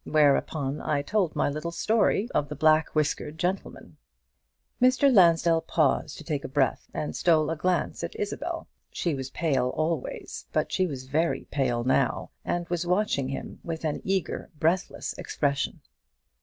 [0.03, 3.97] Whereupon I told my little story of the black whiskered gentleman."
[4.81, 5.13] Mr.
[5.13, 8.67] Lansdell paused to take breath, and stole a glance at Isabel.
[8.91, 13.85] She was pale always, but she was very pale now, and was watching him with
[13.85, 15.81] an eager breathless expression.